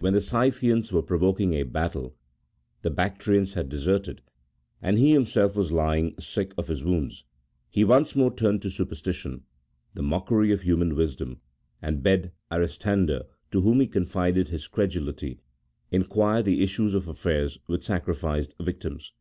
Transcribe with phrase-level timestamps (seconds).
[0.00, 2.14] When the Scythians were pro voking a battle,
[2.82, 4.20] the Bactrians had deserted,
[4.82, 7.24] and he him self was lying sick of his wounds,"
[7.70, 9.44] he once more turned to superstition,
[9.94, 11.40] the mockery of human wisdom,
[11.80, 15.40] and bade Aristander, to whom he confided his credulity,
[15.90, 19.14] inquire the issue of affairs with sacrificed victims."